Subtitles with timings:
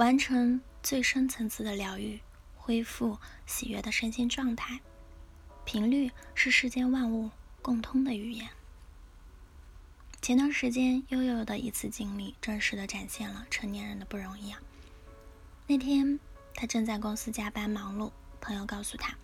[0.00, 2.20] 完成最深层次的疗愈，
[2.56, 4.80] 恢复喜悦的身心状态。
[5.66, 7.30] 频率是世间万物
[7.60, 8.48] 共通的语言。
[10.22, 14.58] 前段时间，悠悠的一次经历，真实的展现了成年人的不容易啊。
[15.66, 16.18] 那天，
[16.54, 18.10] 她正在公司加班忙碌，
[18.40, 19.14] 朋友告诉她，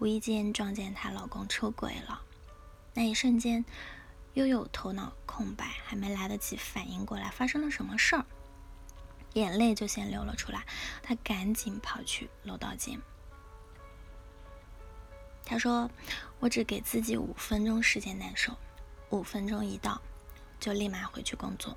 [0.00, 2.20] 无意间撞见她老公出轨了。
[2.94, 3.64] 那一瞬间，
[4.34, 8.26] 悠悠头脑空白，还没来得及反应过来发生了什么事儿，
[9.40, 10.64] 眼泪就先流了出来。
[11.02, 13.00] 他赶紧跑去楼道间。
[15.44, 15.88] 他说
[16.40, 18.52] ：“我只给自己五分钟时间难受，
[19.10, 20.00] 五分钟一到。”
[20.58, 21.76] 就立马回去工作。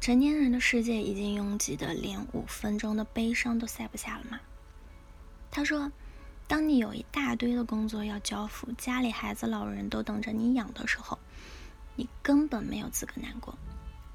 [0.00, 4.40] 成年人的世界已经拥挤的连五分钟的悲伤都塞不下了吗？
[5.50, 5.90] 他说
[6.48, 11.16] ：“当你有一大堆的工作要交付，家里孩子老人都等着你养的时候，
[11.94, 13.56] 你根本没有资格难过。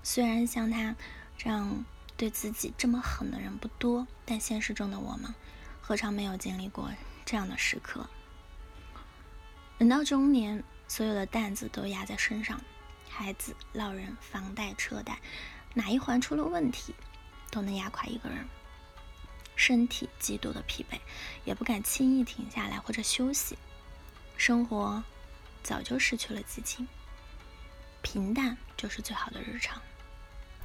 [0.04, 0.96] 虽然像他
[1.44, 1.84] 这样
[2.16, 5.36] 对自己这么狠的人不多，但现实中的我们，
[5.82, 6.90] 何尝没有经历过
[7.26, 8.08] 这样的时刻？
[9.78, 12.62] 人到中年，所有的担子都压在身上。”
[13.12, 15.20] 孩子、老人、房贷、车贷，
[15.74, 16.96] 哪一环出了问题，
[17.52, 18.48] 都能压垮一个人。
[19.58, 20.98] 身体极度的疲惫，
[21.44, 23.58] 也不敢轻易停下来或者休息。
[24.38, 25.04] 生活
[25.62, 26.88] 早就失去了激情，
[28.02, 29.82] 平淡就是最好的日常。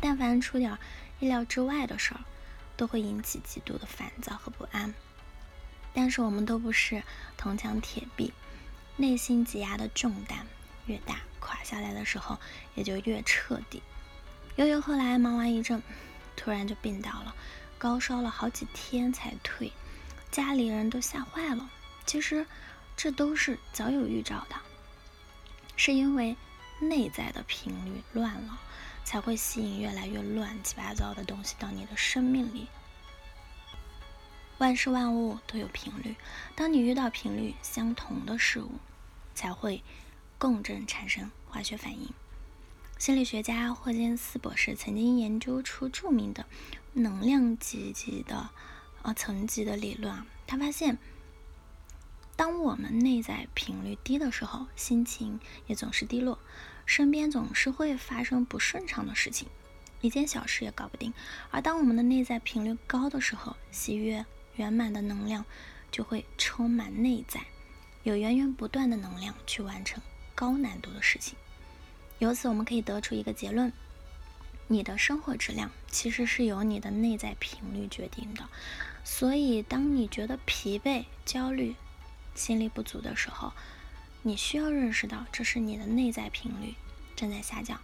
[0.01, 0.79] 但凡出点
[1.21, 2.21] 意料之外的事儿，
[2.77, 4.95] 都会引起极度的烦躁和不安。
[5.93, 7.03] 但是我们都不是
[7.37, 8.33] 铜墙铁壁，
[8.97, 10.47] 内心挤压的重担
[10.87, 11.21] 越大。
[11.41, 12.39] 垮下来的时候，
[12.75, 13.83] 也就越彻底。
[14.57, 15.83] 悠悠后来忙完一阵，
[16.37, 17.35] 突然就病倒了，
[17.79, 19.73] 高烧了好几天才退，
[20.31, 21.71] 家里人都吓坏了。
[22.05, 22.45] 其实
[22.97, 24.57] 这都是早有预兆的，
[25.77, 26.37] 是因为
[26.81, 28.59] 内在的频率乱了，
[29.09, 32.67] 才会吸引越来越乱七八糟的东西到你的生命里。
[34.59, 36.15] 万事万物都有频率，
[36.55, 38.73] 当你遇到频率相同的事物，
[39.35, 39.83] 才会。
[40.41, 42.13] 共振产生化学反应。
[42.97, 46.47] 心理学家霍金斯博士曾经研究出著名的
[46.93, 48.51] 能量级级的
[49.03, 50.25] 呃层级的理论。
[50.47, 50.97] 他发现，
[52.37, 56.39] 当我们内在频率低的时候，心情也总是低落，
[56.89, 59.47] 身边总是会发生不顺畅的事情，
[60.01, 61.13] 一件小事也搞不定。
[61.51, 64.25] 而当我们的内在频率高的时候，喜悦
[64.57, 65.45] 圆满的能量
[65.93, 67.43] 就会充满内在，
[68.05, 70.03] 有源源不断的能量去完成。
[70.35, 71.37] 高难度的事情，
[72.21, 73.71] 由此我们可以得出一个结论：
[74.67, 78.49] 你的生活质量其实是由你的内在频率决定的。
[79.05, 81.77] 所以，当你觉得疲惫、焦虑、
[82.35, 83.53] 心力不足的时候，
[84.23, 86.75] 你需要认识到这是你的内在频率
[87.17, 87.81] 正在下降，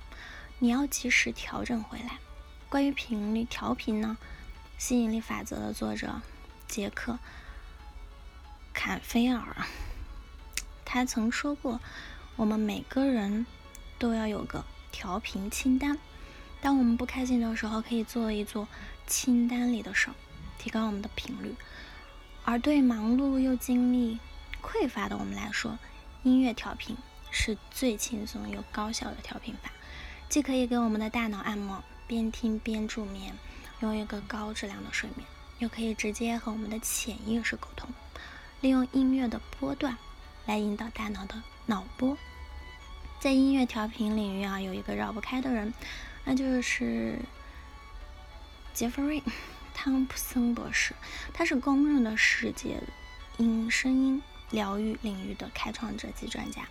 [0.59, 2.19] 你要及时调整回来。
[2.69, 4.17] 关于频率调频呢，
[4.79, 6.21] 《吸引力法则》的作者
[6.67, 7.13] 杰克·
[8.73, 9.67] 坎菲尔，
[10.85, 11.81] 他曾说过。
[12.37, 13.47] 我们每个人
[13.97, 15.97] 都要有个调频清单。
[16.61, 18.67] 当我们不开心的时候，可以做一做
[19.07, 20.15] 清单里的事儿，
[20.59, 21.55] 提高我们的频率。
[22.45, 24.19] 而对忙碌又精力
[24.61, 25.79] 匮乏的我们来说，
[26.25, 26.97] 音乐调频
[27.31, 29.71] 是最轻松又高效的调频法，
[30.31, 33.35] 既可以给我们的大脑按摩，边听边助眠，
[33.81, 37.91] 拥有一个高质量的睡眠，又可以直接和我们的潜意识沟通，
[38.63, 39.99] 利用音乐的波段
[40.47, 41.43] 来引导大脑的。
[41.67, 42.17] 脑波，
[43.21, 45.75] 在音乐调频领域啊，有一个绕不开的人，
[46.25, 47.19] 那就是
[48.73, 49.21] 杰弗瑞·
[49.75, 50.95] 汤普森博士。
[51.35, 52.83] 他是公认的世界
[53.37, 56.69] 音声音疗愈领域的开创者及专家，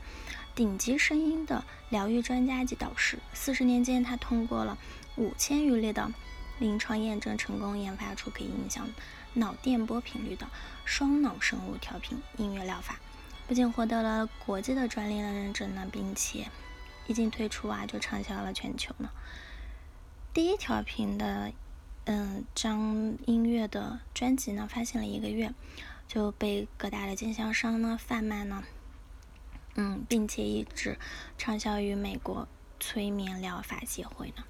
[0.55, 3.19] 顶级声音的疗愈专家及导师。
[3.33, 4.77] 四十年间，他通过了
[5.15, 6.11] 五千余例的
[6.59, 8.87] 临床验证，成功研发出可以影响
[9.33, 10.47] 脑电波频率的
[10.85, 12.99] 双脑生物调频音乐疗法。
[13.47, 16.47] 不仅获得了国际的专利的认证呢，并且
[17.07, 19.09] 一经推出啊，就畅销了全球呢。
[20.33, 21.51] 第一调频的
[22.05, 25.53] 嗯张音乐的专辑呢，发行了一个月
[26.13, 28.63] 就被各大的经销商呢贩卖呢，
[29.73, 30.99] 嗯，并且一直
[31.39, 32.47] 畅销于美国
[32.79, 34.43] 催眠疗法协会呢，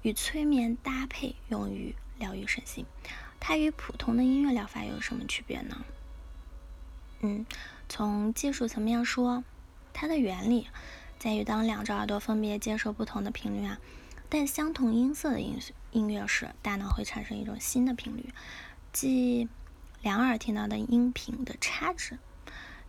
[0.00, 2.86] 与催眠搭配用于疗愈身心。
[3.38, 5.84] 它与普通的音乐疗法有什么区别呢？
[7.20, 7.44] 嗯。
[7.86, 9.44] 从技术层面说，
[9.92, 10.68] 它的原理
[11.18, 13.78] 在于当两只耳朵分别接受不同的频率啊，
[14.30, 15.58] 但相同音色的音
[15.92, 18.32] 音乐时，大脑会产生一种新的频率，
[18.90, 19.50] 即
[20.04, 22.18] 两耳听到的音频的差值，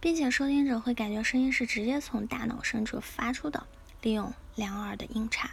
[0.01, 3.65] 并且收听者会感觉声音是直接从大脑深处发出的。
[4.01, 5.51] 利用两耳的音差，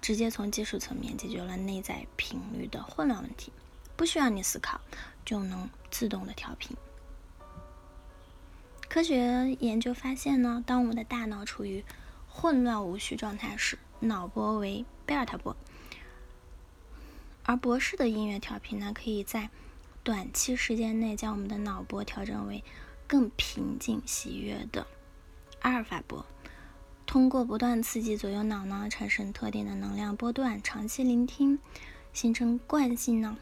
[0.00, 3.52] 直接从技术层面解决了内在频率的混乱问题，
[3.96, 4.80] 不需要你思考
[5.26, 6.74] 就能自动的调频。
[8.88, 11.84] 科学研究发现呢，当我们的大脑处于
[12.30, 15.54] 混乱无序状态时，脑波为贝尔塔波，
[17.44, 19.50] 而博士的音乐调频呢，可以在
[20.04, 22.62] 短期时间内将我们的脑波调整为
[23.06, 24.86] 更平静、喜悦的
[25.60, 26.26] 阿尔法波。
[27.06, 31.58] 通过不断刺激左右脑呢，产生特定的能量波段，长期聆听，
[32.12, 33.38] 形成惯性呢，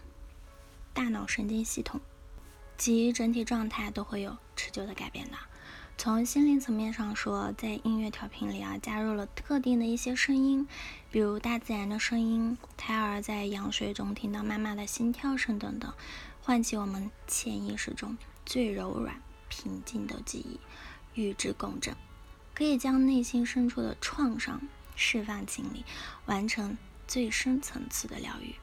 [0.95, 2.01] 大脑神经系统
[2.77, 5.37] 及整体状态都会有持久的改变的。
[5.99, 10.69] 从心灵层面上说，在音乐调频里啊，加入了特定的一些声音，
[11.11, 15.93] 比如大自然的声音，胎儿在羊水中听到妈妈的心跳声等等，
[16.43, 20.59] 唤起我们潜意识中最柔软、平静的记忆，
[21.15, 21.97] 与之共振。
[22.55, 24.61] 可以将内心深处的创伤
[24.95, 25.85] 释放清理，
[26.27, 28.55] 完成最深层次的疗愈。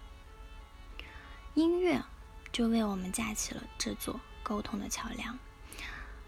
[1.55, 2.03] 音乐
[2.51, 5.39] 就为我们架起了这座沟通的桥梁，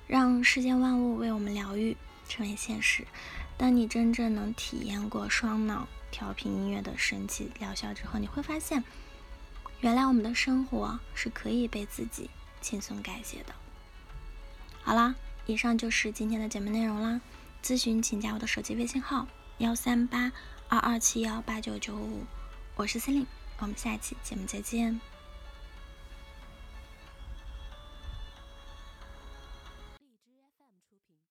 [0.08, 1.96] 让世间万物为我们疗愈
[2.28, 3.06] 成为现实。
[3.58, 8.84] 当你真正能体验过双脑调频音乐的神奇疗效之后，你会发现，
[9.82, 12.30] 原来我们的生活是可以被自己
[12.62, 13.54] 轻松改写的。
[14.84, 17.20] 好啦，以上就是今天的节目内容啦。
[17.64, 20.32] 咨询请加我的手机微信号幺三八
[20.70, 22.24] 二二七幺八九九五，
[22.76, 23.26] 我是司令，
[23.60, 25.00] 我们下期节目再见。